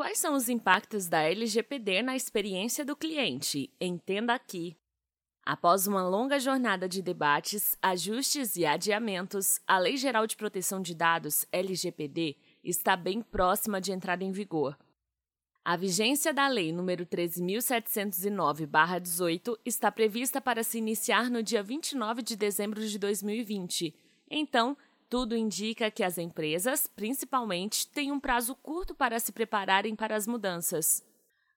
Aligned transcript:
Quais 0.00 0.16
são 0.16 0.32
os 0.34 0.48
impactos 0.48 1.08
da 1.08 1.20
LGPD 1.20 2.00
na 2.00 2.16
experiência 2.16 2.86
do 2.86 2.96
cliente? 2.96 3.70
Entenda 3.78 4.32
aqui. 4.32 4.74
Após 5.44 5.86
uma 5.86 6.08
longa 6.08 6.40
jornada 6.40 6.88
de 6.88 7.02
debates, 7.02 7.76
ajustes 7.82 8.56
e 8.56 8.64
adiamentos, 8.64 9.60
a 9.66 9.76
Lei 9.76 9.98
Geral 9.98 10.26
de 10.26 10.38
Proteção 10.38 10.80
de 10.80 10.94
Dados, 10.94 11.44
LGPD, 11.52 12.34
está 12.64 12.96
bem 12.96 13.20
próxima 13.20 13.78
de 13.78 13.92
entrar 13.92 14.22
em 14.22 14.32
vigor. 14.32 14.74
A 15.62 15.76
vigência 15.76 16.32
da 16.32 16.48
Lei 16.48 16.72
nº 16.72 17.04
13.709-18 17.04 19.58
está 19.66 19.92
prevista 19.92 20.40
para 20.40 20.62
se 20.62 20.78
iniciar 20.78 21.28
no 21.28 21.42
dia 21.42 21.62
29 21.62 22.22
de 22.22 22.36
dezembro 22.36 22.88
de 22.88 22.98
2020. 22.98 23.94
Então, 24.30 24.74
tudo 25.10 25.36
indica 25.36 25.90
que 25.90 26.04
as 26.04 26.16
empresas, 26.18 26.86
principalmente, 26.86 27.88
têm 27.88 28.12
um 28.12 28.20
prazo 28.20 28.54
curto 28.54 28.94
para 28.94 29.18
se 29.18 29.32
prepararem 29.32 29.96
para 29.96 30.14
as 30.14 30.24
mudanças. 30.24 31.04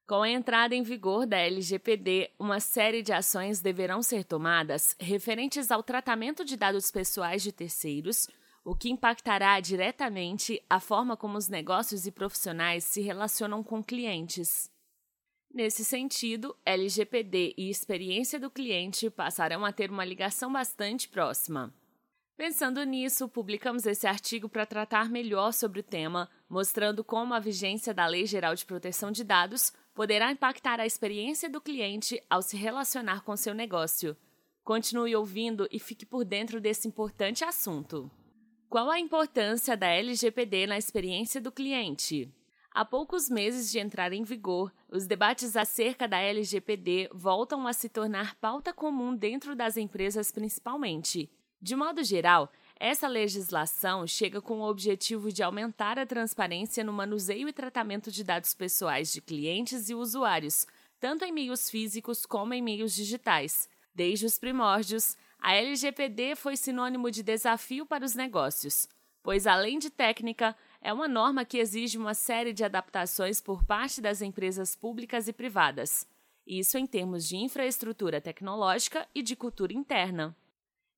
Com 0.08 0.24
a 0.24 0.30
entrada 0.30 0.76
em 0.76 0.82
vigor 0.82 1.28
da 1.28 1.38
LGPD, 1.38 2.32
uma 2.40 2.60
série 2.60 3.04
de 3.04 3.14
ações 3.14 3.62
deverão 3.62 4.02
ser 4.02 4.26
tomadas 4.26 4.96
referentes 5.00 5.70
ao 5.72 5.84
tratamento 5.84 6.44
de 6.44 6.58
dados 6.58 6.90
pessoais 6.90 7.44
de 7.44 7.52
terceiros, 7.52 8.28
o 8.66 8.76
que 8.76 8.90
impactará 8.90 9.60
diretamente 9.60 10.62
a 10.68 10.80
forma 10.80 11.16
como 11.16 11.38
os 11.38 11.48
negócios 11.48 12.08
e 12.08 12.12
profissionais 12.12 12.84
se 12.84 13.02
relacionam 13.02 13.64
com 13.64 13.84
clientes. 13.84 14.70
Nesse 15.54 15.86
sentido, 15.86 16.58
LGPD 16.66 17.54
e 17.56 17.70
experiência 17.70 18.40
do 18.40 18.50
cliente 18.50 19.12
passarão 19.12 19.64
a 19.64 19.72
ter 19.72 19.92
uma 19.92 20.04
ligação 20.04 20.52
bastante 20.52 21.08
próxima. 21.08 21.72
Pensando 22.44 22.84
nisso, 22.84 23.30
publicamos 23.30 23.86
esse 23.86 24.06
artigo 24.06 24.50
para 24.50 24.66
tratar 24.66 25.10
melhor 25.10 25.54
sobre 25.54 25.80
o 25.80 25.84
tema, 25.84 26.30
mostrando 26.50 27.02
como 27.02 27.34
a 27.34 27.40
vigência 27.40 27.94
da 27.94 28.06
Lei 28.06 28.26
Geral 28.26 28.54
de 28.54 28.66
Proteção 28.66 29.14
de 29.14 29.24
Dados 29.24 29.72
poderá 29.94 30.30
impactar 30.30 30.78
a 30.78 30.86
experiência 30.86 31.50
do 31.50 31.62
cliente 31.62 32.22
ao 32.30 32.42
se 32.42 32.58
relacionar 32.58 33.24
com 33.24 33.38
seu 33.38 33.54
negócio. 33.54 34.18
Continue 34.62 35.16
ouvindo 35.16 35.70
e 35.72 35.80
fique 35.80 36.06
por 36.06 36.26
dentro 36.26 36.60
desse 36.60 36.86
importante 36.86 37.46
assunto. 37.46 38.12
Qual 38.68 38.92
a 38.92 39.00
importância 39.00 39.78
da 39.78 39.88
LGPD 39.88 40.68
na 40.68 40.78
experiência 40.78 41.40
do 41.40 41.50
cliente? 41.50 42.30
Há 42.72 42.84
poucos 42.84 43.30
meses 43.30 43.72
de 43.72 43.80
entrar 43.80 44.12
em 44.12 44.24
vigor, 44.26 44.70
os 44.90 45.08
debates 45.08 45.56
acerca 45.56 46.10
da 46.10 46.20
LGPD 46.20 47.10
voltam 47.14 47.66
a 47.66 47.72
se 47.72 47.88
tornar 47.88 48.36
pauta 48.36 48.74
comum 48.74 49.16
dentro 49.16 49.56
das 49.56 49.78
empresas 49.78 50.30
principalmente. 50.30 51.32
De 51.64 51.78
modo 51.78 52.04
geral, 52.04 52.52
essa 52.78 53.08
legislação 53.08 54.06
chega 54.06 54.42
com 54.42 54.60
o 54.60 54.70
objetivo 54.70 55.32
de 55.32 55.42
aumentar 55.42 55.98
a 55.98 56.06
transparência 56.06 56.84
no 56.84 56.92
manuseio 56.92 57.48
e 57.48 57.54
tratamento 57.54 58.12
de 58.12 58.22
dados 58.22 58.54
pessoais 58.54 59.14
de 59.14 59.22
clientes 59.22 59.90
e 59.90 59.96
usuários, 59.96 60.68
tanto 61.00 61.24
em 61.24 61.32
meios 61.32 61.70
físicos 61.70 62.26
como 62.26 62.54
em 62.54 62.62
meios 62.62 62.94
digitais. 62.94 63.70
Desde 63.96 64.26
os 64.26 64.38
primórdios, 64.38 65.16
a 65.40 65.56
LGPD 65.56 66.36
foi 66.36 66.58
sinônimo 66.58 67.10
de 67.10 67.24
desafio 67.24 67.86
para 67.86 68.04
os 68.04 68.14
negócios, 68.14 68.86
pois, 69.24 69.48
além 69.48 69.80
de 69.80 69.90
técnica, 69.90 70.58
é 70.82 70.92
uma 70.92 71.08
norma 71.08 71.46
que 71.46 71.60
exige 71.60 71.98
uma 71.98 72.14
série 72.14 72.52
de 72.52 72.66
adaptações 72.66 73.40
por 73.40 73.64
parte 73.64 74.02
das 74.02 74.22
empresas 74.22 74.76
públicas 74.76 75.30
e 75.30 75.32
privadas. 75.32 76.06
Isso 76.46 76.78
em 76.78 76.86
termos 76.86 77.26
de 77.26 77.38
infraestrutura 77.38 78.20
tecnológica 78.20 79.08
e 79.16 79.22
de 79.24 79.34
cultura 79.34 79.72
interna. 79.72 80.36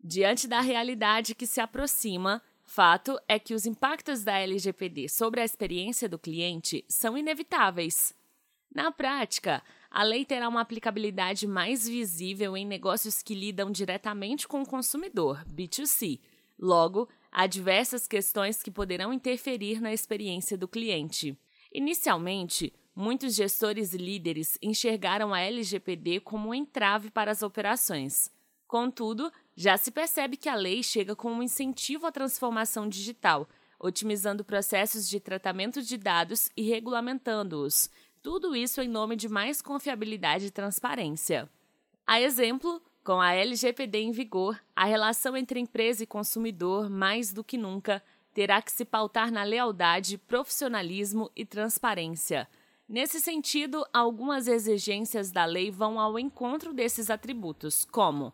Diante 0.08 0.48
da 0.48 0.62
realidade 0.62 1.34
que 1.34 1.48
se 1.48 1.60
aproxima, 1.60 2.40
fato 2.62 3.20
é 3.28 3.40
que 3.40 3.56
os 3.56 3.66
impactos 3.66 4.24
da 4.24 4.38
LGPD 4.38 5.10
sobre 5.10 5.42
a 5.42 5.44
experiência 5.44 6.08
do 6.08 6.20
cliente 6.20 6.86
são 6.88 7.18
inevitáveis. 7.18 8.14
Na 8.72 8.92
prática, 8.92 9.64
a 9.90 10.04
lei 10.04 10.24
terá 10.24 10.48
uma 10.48 10.62
aplicabilidade 10.62 11.48
mais 11.48 11.88
visível 11.88 12.56
em 12.56 12.68
negócios 12.68 13.24
que 13.24 13.34
lidam 13.34 13.72
diretamente 13.72 14.48
com 14.48 14.62
o 14.62 14.66
consumidor, 14.66 15.44
B2C. 15.46 16.20
Logo, 16.60 17.10
há 17.32 17.48
diversas 17.48 18.08
questões 18.08 18.62
que 18.62 18.70
poderão 18.70 19.12
interferir 19.12 19.82
na 19.82 19.92
experiência 19.92 20.56
do 20.56 20.68
cliente. 20.68 21.36
Inicialmente, 21.74 22.72
muitos 22.96 23.34
gestores 23.34 23.96
e 23.96 23.98
líderes 23.98 24.56
enxergaram 24.62 25.34
a 25.34 25.42
LGPD 25.42 26.20
como 26.20 26.50
um 26.50 26.54
entrave 26.54 27.10
para 27.10 27.32
as 27.32 27.42
operações. 27.42 28.32
Contudo, 28.68 29.32
já 29.56 29.78
se 29.78 29.90
percebe 29.90 30.36
que 30.36 30.50
a 30.50 30.56
lei 30.56 30.84
chega 30.84 31.16
com 31.16 31.32
um 31.32 31.42
incentivo 31.42 32.06
à 32.06 32.12
transformação 32.12 32.90
digital, 32.90 33.48
otimizando 33.80 34.44
processos 34.44 35.08
de 35.08 35.20
tratamento 35.20 35.82
de 35.82 35.98
dados 35.98 36.50
e 36.58 36.64
regulamentando-os. 36.64 37.90
Tudo 38.22 38.56
isso 38.56 38.82
em 38.82 38.88
nome 38.88 39.16
de 39.16 39.30
mais 39.30 39.62
confiabilidade 39.62 40.48
e 40.48 40.52
transparência. 40.52 41.50
A 42.06 42.20
exemplo, 42.20 42.82
com 43.04 43.22
a 43.22 43.34
LGPD 43.34 44.00
em 44.00 44.12
vigor, 44.12 44.60
a 44.76 44.84
relação 44.84 45.38
entre 45.38 45.60
empresa 45.60 46.04
e 46.04 46.08
consumidor, 46.08 46.90
mais 46.90 47.32
do 47.32 47.44
que 47.44 47.58
nunca, 47.58 48.04
terá 48.34 48.62
que 48.62 48.72
se 48.72 48.84
pautar 48.84 49.32
na 49.32 49.44
lealdade, 49.44 50.18
profissionalismo 50.18 51.32
e 51.36 51.46
transparência. 51.46 52.48
Nesse 52.88 53.22
sentido, 53.22 53.86
algumas 53.94 54.48
exigências 54.48 55.32
da 55.32 55.46
lei 55.46 55.72
vão 55.72 56.00
ao 56.00 56.20
encontro 56.20 56.74
desses 56.74 57.10
atributos, 57.10 57.86
como 57.86 58.34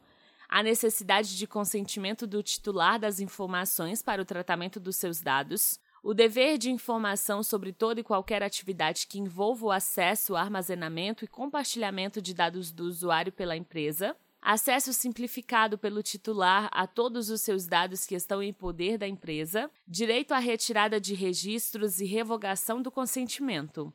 a 0.51 0.61
necessidade 0.61 1.37
de 1.37 1.47
consentimento 1.47 2.27
do 2.27 2.43
titular 2.43 2.99
das 2.99 3.21
informações 3.21 4.01
para 4.01 4.21
o 4.21 4.25
tratamento 4.25 4.81
dos 4.81 4.97
seus 4.97 5.21
dados, 5.21 5.79
o 6.03 6.13
dever 6.13 6.57
de 6.57 6.69
informação 6.69 7.41
sobre 7.41 7.71
toda 7.71 8.01
e 8.01 8.03
qualquer 8.03 8.43
atividade 8.43 9.07
que 9.07 9.17
envolva 9.17 9.67
o 9.67 9.71
acesso, 9.71 10.35
armazenamento 10.35 11.23
e 11.23 11.27
compartilhamento 11.27 12.21
de 12.21 12.33
dados 12.33 12.69
do 12.69 12.83
usuário 12.83 13.31
pela 13.31 13.55
empresa, 13.55 14.13
acesso 14.41 14.91
simplificado 14.91 15.77
pelo 15.77 16.03
titular 16.03 16.67
a 16.73 16.85
todos 16.85 17.29
os 17.29 17.41
seus 17.41 17.65
dados 17.65 18.05
que 18.05 18.15
estão 18.15 18.43
em 18.43 18.51
poder 18.51 18.97
da 18.97 19.07
empresa, 19.07 19.71
direito 19.87 20.33
à 20.33 20.39
retirada 20.39 20.99
de 20.99 21.13
registros 21.13 22.01
e 22.01 22.05
revogação 22.05 22.81
do 22.81 22.91
consentimento. 22.91 23.93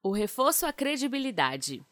O 0.00 0.12
reforço 0.12 0.64
à 0.64 0.72
credibilidade. 0.72 1.84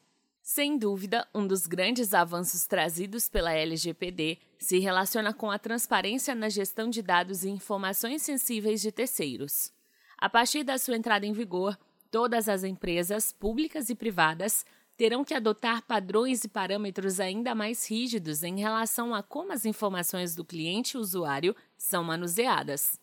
Sem 0.43 0.79
dúvida, 0.79 1.27
um 1.35 1.47
dos 1.47 1.67
grandes 1.67 2.15
avanços 2.15 2.67
trazidos 2.67 3.29
pela 3.29 3.53
LGPD 3.53 4.39
se 4.59 4.79
relaciona 4.79 5.33
com 5.33 5.51
a 5.51 5.59
transparência 5.59 6.35
na 6.35 6.49
gestão 6.49 6.89
de 6.89 7.03
dados 7.03 7.45
e 7.45 7.51
informações 7.51 8.23
sensíveis 8.23 8.81
de 8.81 8.91
terceiros. 8.91 9.73
A 10.19 10.29
partir 10.29 10.65
da 10.65 10.79
sua 10.79 10.97
entrada 10.97 11.27
em 11.27 11.33
vigor, 11.33 11.79
todas 12.11 12.49
as 12.49 12.65
empresas, 12.65 13.33
públicas 13.33 13.91
e 13.91 13.95
privadas, 13.95 14.65
terão 14.97 15.25
que 15.25 15.33
adotar 15.33 15.83
padrões 15.83 16.45
e 16.45 16.49
parâmetros 16.49 17.21
ainda 17.21 17.55
mais 17.55 17.89
rígidos 17.89 18.43
em 18.43 18.59
relação 18.59 19.15
a 19.15 19.23
como 19.23 19.53
as 19.53 19.65
informações 19.65 20.35
do 20.35 20.45
cliente 20.45 20.97
e 20.97 21.01
usuário 21.01 21.57
são 21.79 22.05
manuseadas. 22.05 23.01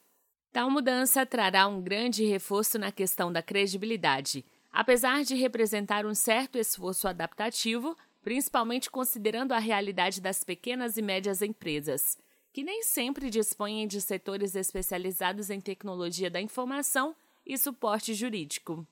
Tal 0.51 0.69
mudança 0.69 1.25
trará 1.25 1.67
um 1.67 1.81
grande 1.81 2.25
reforço 2.25 2.77
na 2.77 2.91
questão 2.91 3.31
da 3.31 3.41
credibilidade 3.41 4.45
apesar 4.77 5.23
de 5.23 5.33
representar 5.33 6.05
um 6.05 6.13
certo 6.13 6.55
esforço 6.59 7.07
adaptativo, 7.07 7.97
principalmente 8.21 8.91
considerando 8.91 9.53
a 9.53 9.57
realidade 9.57 10.21
das 10.21 10.43
pequenas 10.43 10.97
e 10.97 11.01
médias 11.01 11.41
empresas, 11.41 12.15
que 12.53 12.63
nem 12.63 12.83
sempre 12.83 13.31
dispõem 13.31 13.87
de 13.87 13.99
setores 13.99 14.55
especializados 14.55 15.49
em 15.49 15.59
tecnologia 15.59 16.29
da 16.29 16.39
informação 16.39 17.15
e 17.43 17.57
suporte 17.57 18.13
jurídico. 18.13 18.85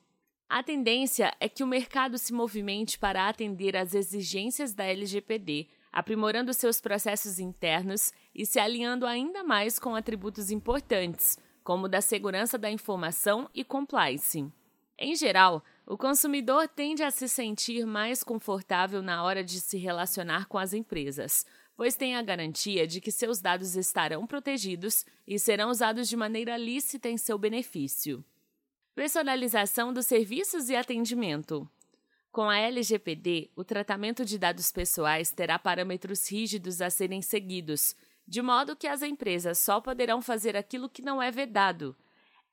A 0.49 0.63
tendência 0.63 1.31
é 1.39 1.47
que 1.47 1.63
o 1.63 1.67
mercado 1.67 2.17
se 2.17 2.33
movimente 2.33 2.97
para 2.97 3.29
atender 3.29 3.77
às 3.77 3.93
exigências 3.93 4.73
da 4.73 4.85
LGPD, 4.85 5.67
aprimorando 5.93 6.51
seus 6.51 6.81
processos 6.81 7.37
internos 7.37 8.11
e 8.33 8.43
se 8.43 8.57
alinhando 8.57 9.05
ainda 9.05 9.43
mais 9.43 9.77
com 9.77 9.95
atributos 9.95 10.49
importantes, 10.49 11.37
como 11.63 11.87
da 11.87 12.01
segurança 12.01 12.57
da 12.57 12.71
informação 12.71 13.47
e 13.53 13.63
compliance. 13.63 14.51
Em 14.97 15.15
geral, 15.15 15.63
o 15.85 15.97
consumidor 15.97 16.67
tende 16.67 17.03
a 17.03 17.11
se 17.11 17.27
sentir 17.27 17.85
mais 17.85 18.23
confortável 18.23 19.01
na 19.01 19.23
hora 19.23 19.43
de 19.43 19.59
se 19.59 19.77
relacionar 19.77 20.47
com 20.47 20.57
as 20.57 20.73
empresas, 20.73 21.45
pois 21.75 21.95
tem 21.95 22.15
a 22.15 22.21
garantia 22.21 22.87
de 22.87 23.01
que 23.01 23.11
seus 23.11 23.41
dados 23.41 23.75
estarão 23.75 24.25
protegidos 24.25 25.05
e 25.27 25.37
serão 25.37 25.69
usados 25.69 26.07
de 26.07 26.15
maneira 26.15 26.55
lícita 26.55 27.09
em 27.09 27.17
seu 27.17 27.37
benefício. 27.37 28.23
Personalização 28.95 29.91
dos 29.91 30.05
serviços 30.05 30.69
e 30.69 30.75
atendimento. 30.75 31.69
Com 32.31 32.49
a 32.49 32.57
LGPD, 32.57 33.51
o 33.55 33.63
tratamento 33.63 34.23
de 34.23 34.39
dados 34.39 34.71
pessoais 34.71 35.31
terá 35.31 35.59
parâmetros 35.59 36.29
rígidos 36.31 36.81
a 36.81 36.89
serem 36.89 37.21
seguidos, 37.21 37.95
de 38.25 38.41
modo 38.41 38.75
que 38.75 38.87
as 38.87 39.01
empresas 39.01 39.57
só 39.57 39.81
poderão 39.81 40.21
fazer 40.21 40.55
aquilo 40.55 40.89
que 40.89 41.01
não 41.01 41.21
é 41.21 41.29
vedado. 41.29 41.95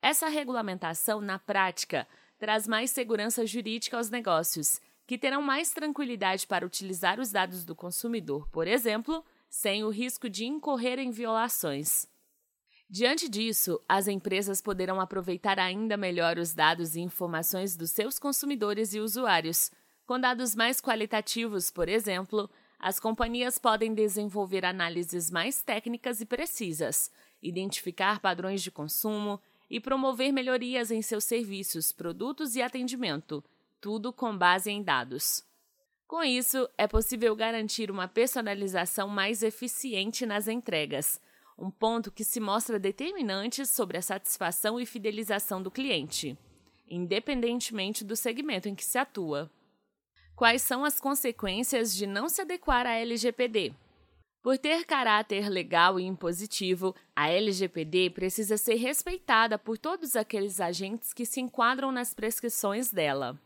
Essa 0.01 0.27
regulamentação, 0.27 1.21
na 1.21 1.39
prática, 1.39 2.05
traz 2.37 2.67
mais 2.67 2.91
segurança 2.91 3.45
jurídica 3.45 3.97
aos 3.97 4.09
negócios, 4.09 4.79
que 5.05 5.17
terão 5.17 5.41
mais 5.41 5.71
tranquilidade 5.71 6.47
para 6.47 6.65
utilizar 6.65 7.19
os 7.19 7.31
dados 7.31 7.63
do 7.65 7.75
consumidor, 7.75 8.47
por 8.49 8.67
exemplo, 8.67 9.23
sem 9.49 9.83
o 9.83 9.89
risco 9.89 10.29
de 10.29 10.45
incorrer 10.45 10.99
em 10.99 11.11
violações. 11.11 12.07
Diante 12.89 13.27
disso, 13.27 13.81
as 13.87 14.07
empresas 14.07 14.61
poderão 14.61 15.01
aproveitar 15.01 15.57
ainda 15.59 15.97
melhor 15.97 16.37
os 16.37 16.53
dados 16.53 16.95
e 16.95 17.01
informações 17.01 17.75
dos 17.75 17.91
seus 17.91 18.19
consumidores 18.19 18.93
e 18.93 18.99
usuários. 18.99 19.71
Com 20.05 20.19
dados 20.19 20.55
mais 20.55 20.79
qualitativos, 20.79 21.71
por 21.71 21.89
exemplo, 21.89 22.49
as 22.77 22.99
companhias 22.99 23.57
podem 23.57 23.93
desenvolver 23.93 24.65
análises 24.65 25.31
mais 25.31 25.63
técnicas 25.63 26.21
e 26.21 26.25
precisas, 26.25 27.09
identificar 27.41 28.19
padrões 28.19 28.61
de 28.61 28.69
consumo 28.69 29.41
e 29.69 29.79
promover 29.79 30.31
melhorias 30.31 30.91
em 30.91 31.01
seus 31.01 31.23
serviços, 31.23 31.91
produtos 31.91 32.55
e 32.55 32.61
atendimento, 32.61 33.43
tudo 33.81 34.13
com 34.13 34.37
base 34.37 34.69
em 34.69 34.83
dados. 34.83 35.43
Com 36.07 36.23
isso, 36.23 36.69
é 36.77 36.87
possível 36.87 37.35
garantir 37.35 37.89
uma 37.89 38.07
personalização 38.07 39.07
mais 39.07 39.41
eficiente 39.41 40.25
nas 40.25 40.47
entregas 40.47 41.19
um 41.57 41.69
ponto 41.69 42.11
que 42.11 42.23
se 42.23 42.39
mostra 42.39 42.79
determinante 42.79 43.65
sobre 43.65 43.97
a 43.97 44.01
satisfação 44.01 44.79
e 44.79 44.85
fidelização 44.85 45.61
do 45.61 45.71
cliente, 45.71 46.37
independentemente 46.89 48.03
do 48.03 48.15
segmento 48.15 48.67
em 48.67 48.75
que 48.75 48.85
se 48.85 48.97
atua. 48.97 49.51
Quais 50.35 50.61
são 50.61 50.83
as 50.83 50.99
consequências 50.99 51.95
de 51.95 52.07
não 52.07 52.27
se 52.27 52.41
adequar 52.41 52.85
à 52.85 52.95
LGPD? 52.95 53.73
Por 54.43 54.57
ter 54.57 54.83
caráter 54.83 55.47
legal 55.47 55.97
e 55.97 56.03
impositivo, 56.03 56.93
a 57.15 57.29
LGPD 57.29 58.09
precisa 58.09 58.57
ser 58.57 58.75
respeitada 58.75 59.57
por 59.57 59.77
todos 59.77 60.17
aqueles 60.17 60.59
agentes 60.59 61.13
que 61.13 61.25
se 61.25 61.39
enquadram 61.39 61.93
nas 61.93 62.13
prescrições 62.13 62.91
dela. 62.91 63.39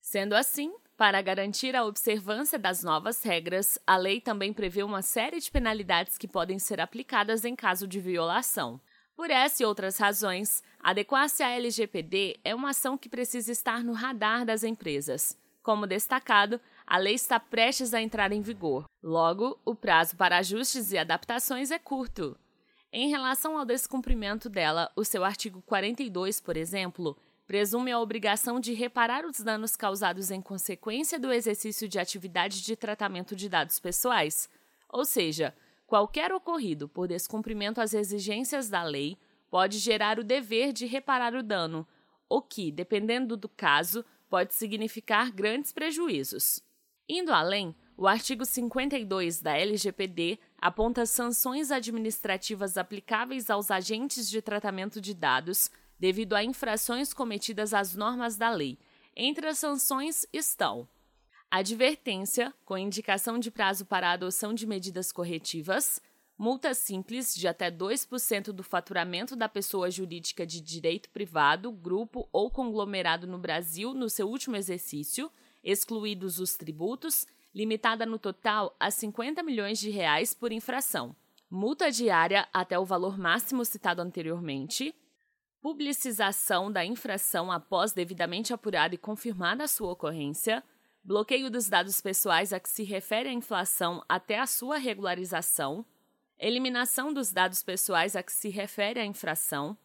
Sendo 0.00 0.34
assim, 0.34 0.72
para 0.96 1.20
garantir 1.20 1.76
a 1.76 1.84
observância 1.84 2.58
das 2.58 2.82
novas 2.82 3.22
regras, 3.22 3.78
a 3.86 3.98
lei 3.98 4.18
também 4.18 4.50
prevê 4.50 4.82
uma 4.82 5.02
série 5.02 5.40
de 5.40 5.50
penalidades 5.50 6.16
que 6.16 6.26
podem 6.26 6.58
ser 6.58 6.80
aplicadas 6.80 7.44
em 7.44 7.54
caso 7.54 7.86
de 7.86 8.00
violação. 8.00 8.80
Por 9.14 9.30
essa 9.30 9.62
e 9.62 9.66
outras 9.66 9.98
razões, 9.98 10.62
adequar-se 10.82 11.42
à 11.42 11.50
LGPD 11.50 12.40
é 12.42 12.54
uma 12.54 12.70
ação 12.70 12.96
que 12.96 13.10
precisa 13.10 13.52
estar 13.52 13.84
no 13.84 13.92
radar 13.92 14.46
das 14.46 14.64
empresas. 14.64 15.36
Como 15.62 15.86
destacado, 15.86 16.58
a 16.90 16.98
lei 16.98 17.14
está 17.14 17.38
prestes 17.38 17.94
a 17.94 18.02
entrar 18.02 18.32
em 18.32 18.42
vigor. 18.42 18.84
Logo, 19.00 19.56
o 19.64 19.76
prazo 19.76 20.16
para 20.16 20.38
ajustes 20.38 20.90
e 20.90 20.98
adaptações 20.98 21.70
é 21.70 21.78
curto. 21.78 22.36
Em 22.92 23.08
relação 23.08 23.56
ao 23.56 23.64
descumprimento 23.64 24.48
dela, 24.48 24.90
o 24.96 25.04
seu 25.04 25.24
artigo 25.24 25.62
42, 25.62 26.40
por 26.40 26.56
exemplo, 26.56 27.16
presume 27.46 27.92
a 27.92 28.00
obrigação 28.00 28.58
de 28.58 28.74
reparar 28.74 29.24
os 29.24 29.38
danos 29.38 29.76
causados 29.76 30.32
em 30.32 30.42
consequência 30.42 31.16
do 31.16 31.32
exercício 31.32 31.86
de 31.86 31.96
atividade 31.96 32.60
de 32.60 32.74
tratamento 32.74 33.36
de 33.36 33.48
dados 33.48 33.78
pessoais, 33.78 34.50
ou 34.88 35.04
seja, 35.04 35.54
qualquer 35.86 36.32
ocorrido 36.32 36.88
por 36.88 37.06
descumprimento 37.06 37.80
às 37.80 37.94
exigências 37.94 38.68
da 38.68 38.82
lei 38.82 39.16
pode 39.48 39.78
gerar 39.78 40.18
o 40.18 40.24
dever 40.24 40.72
de 40.72 40.86
reparar 40.86 41.36
o 41.36 41.42
dano, 41.42 41.86
o 42.28 42.42
que, 42.42 42.72
dependendo 42.72 43.36
do 43.36 43.48
caso, 43.48 44.04
pode 44.28 44.54
significar 44.54 45.30
grandes 45.30 45.70
prejuízos. 45.70 46.60
Indo 47.12 47.32
além, 47.32 47.74
o 47.96 48.06
artigo 48.06 48.46
52 48.46 49.42
da 49.42 49.58
LGPD 49.58 50.38
aponta 50.56 51.04
sanções 51.04 51.72
administrativas 51.72 52.78
aplicáveis 52.78 53.50
aos 53.50 53.68
agentes 53.68 54.30
de 54.30 54.40
tratamento 54.40 55.00
de 55.00 55.12
dados 55.12 55.72
devido 55.98 56.34
a 56.34 56.44
infrações 56.44 57.12
cometidas 57.12 57.74
às 57.74 57.96
normas 57.96 58.36
da 58.36 58.48
lei. 58.48 58.78
Entre 59.16 59.48
as 59.48 59.58
sanções 59.58 60.24
estão 60.32 60.88
advertência, 61.50 62.54
com 62.64 62.78
indicação 62.78 63.40
de 63.40 63.50
prazo 63.50 63.84
para 63.84 64.10
a 64.10 64.12
adoção 64.12 64.54
de 64.54 64.64
medidas 64.64 65.10
corretivas, 65.10 66.00
multa 66.38 66.74
simples 66.74 67.34
de 67.34 67.48
até 67.48 67.72
2% 67.72 68.52
do 68.52 68.62
faturamento 68.62 69.34
da 69.34 69.48
pessoa 69.48 69.90
jurídica 69.90 70.46
de 70.46 70.60
direito 70.60 71.10
privado, 71.10 71.72
grupo 71.72 72.28
ou 72.32 72.52
conglomerado 72.52 73.26
no 73.26 73.36
Brasil 73.36 73.94
no 73.94 74.08
seu 74.08 74.28
último 74.28 74.54
exercício, 74.54 75.28
excluídos 75.62 76.38
os 76.38 76.54
tributos, 76.54 77.26
limitada 77.54 78.06
no 78.06 78.18
total 78.18 78.74
a 78.78 78.90
50 78.90 79.42
milhões 79.42 79.78
de 79.78 79.90
reais 79.90 80.32
por 80.32 80.52
infração. 80.52 81.14
Multa 81.50 81.90
diária 81.90 82.48
até 82.52 82.78
o 82.78 82.84
valor 82.84 83.18
máximo 83.18 83.64
citado 83.64 84.00
anteriormente, 84.00 84.94
publicização 85.60 86.70
da 86.70 86.84
infração 86.84 87.50
após 87.50 87.92
devidamente 87.92 88.52
apurada 88.52 88.94
e 88.94 88.98
confirmada 88.98 89.64
a 89.64 89.68
sua 89.68 89.92
ocorrência, 89.92 90.62
bloqueio 91.02 91.50
dos 91.50 91.68
dados 91.68 92.00
pessoais 92.00 92.52
a 92.52 92.60
que 92.60 92.68
se 92.68 92.84
refere 92.84 93.28
a 93.28 93.32
inflação 93.32 94.02
até 94.08 94.38
a 94.38 94.46
sua 94.46 94.78
regularização, 94.78 95.84
eliminação 96.38 97.12
dos 97.12 97.32
dados 97.32 97.62
pessoais 97.62 98.16
a 98.16 98.22
que 98.22 98.32
se 98.32 98.48
refere 98.48 99.00
a 99.00 99.04
infração, 99.04 99.76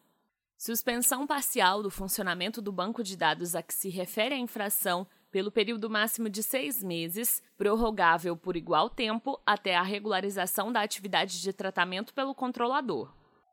suspensão 0.56 1.26
parcial 1.26 1.82
do 1.82 1.90
funcionamento 1.90 2.62
do 2.62 2.72
banco 2.72 3.02
de 3.02 3.16
dados 3.16 3.54
a 3.54 3.62
que 3.62 3.74
se 3.74 3.90
refere 3.90 4.34
a 4.34 4.38
infração 4.38 5.06
pelo 5.36 5.52
período 5.52 5.90
máximo 5.90 6.30
de 6.30 6.42
seis 6.42 6.82
meses, 6.82 7.42
prorrogável 7.58 8.34
por 8.34 8.56
igual 8.56 8.88
tempo 8.88 9.38
até 9.44 9.76
a 9.76 9.82
regularização 9.82 10.72
da 10.72 10.80
atividade 10.80 11.42
de 11.42 11.52
tratamento 11.52 12.14
pelo 12.14 12.34
controlador. 12.34 13.12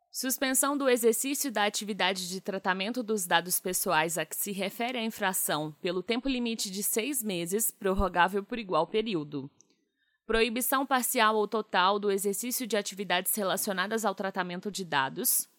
Suspensão 0.10 0.78
do 0.78 0.88
exercício 0.88 1.52
da 1.52 1.66
atividade 1.66 2.30
de 2.30 2.40
tratamento 2.40 3.04
dos 3.04 3.28
dados 3.28 3.60
pessoais 3.60 4.18
a 4.18 4.26
que 4.26 4.34
se 4.34 4.54
refere 4.54 4.98
a 4.98 5.04
infração 5.04 5.76
pelo 5.82 6.02
tempo 6.02 6.30
limite 6.30 6.72
de 6.72 6.82
seis 6.82 7.22
meses, 7.22 7.70
prorrogável 7.70 8.46
por 8.46 8.58
igual 8.58 8.88
período. 8.88 9.52
Proibição 10.26 10.86
parcial 10.86 11.36
ou 11.36 11.50
total 11.50 12.00
do 12.00 12.10
exercício 12.10 12.66
de 12.66 12.78
atividades 12.78 13.36
relacionadas 13.36 14.06
ao 14.06 14.16
tratamento 14.16 14.72
de 14.72 14.86
dados. 14.86 15.50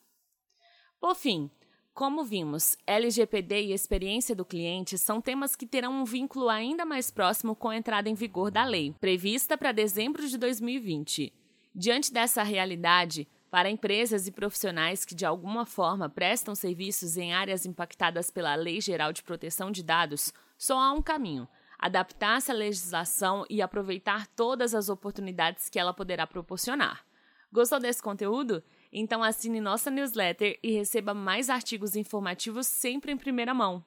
Por 0.99 1.15
fim, 1.15 1.50
como 1.94 2.25
vimos, 2.25 2.76
LGPD 2.88 3.67
e 3.67 3.73
experiência 3.73 4.35
do 4.35 4.44
cliente 4.44 4.99
são 4.99 5.20
temas 5.20 5.55
que 5.55 5.64
terão 5.64 5.93
um 5.93 6.05
vínculo 6.05 6.49
ainda 6.49 6.85
mais 6.85 7.08
próximo 7.08 7.55
com 7.55 7.69
a 7.69 7.76
entrada 7.76 8.08
em 8.08 8.14
vigor 8.14 8.50
da 8.50 8.64
lei, 8.64 8.93
prevista 9.00 9.56
para 9.56 9.70
dezembro 9.70 10.26
de 10.26 10.37
2020. 10.37 11.32
Diante 11.73 12.12
dessa 12.12 12.43
realidade, 12.43 13.29
para 13.49 13.70
empresas 13.70 14.26
e 14.26 14.32
profissionais 14.32 15.05
que 15.05 15.14
de 15.14 15.25
alguma 15.25 15.64
forma 15.64 16.08
prestam 16.08 16.52
serviços 16.56 17.17
em 17.17 17.32
áreas 17.32 17.64
impactadas 17.64 18.29
pela 18.29 18.56
Lei 18.56 18.81
Geral 18.81 19.12
de 19.12 19.23
Proteção 19.23 19.70
de 19.70 19.85
Dados, 19.85 20.32
só 20.58 20.76
há 20.76 20.93
um 20.93 21.00
caminho: 21.00 21.47
adaptar-se 21.79 22.50
à 22.50 22.55
legislação 22.55 23.47
e 23.49 23.62
aproveitar 23.62 24.26
todas 24.26 24.75
as 24.75 24.88
oportunidades 24.88 25.69
que 25.69 25.79
ela 25.79 25.94
poderá 25.94 26.26
proporcionar. 26.26 27.05
Gostou 27.52 27.79
desse 27.79 28.02
conteúdo? 28.02 28.64
Então 28.96 29.25
assine 29.25 29.61
nossa 29.61 29.91
newsletter 29.91 30.56
e 30.62 30.70
receba 30.70 31.12
mais 31.12 31.50
artigos 31.50 31.96
informativos 31.96 32.69
sempre 32.69 33.11
em 33.11 33.17
primeira 33.17 33.52
mão. 33.52 33.85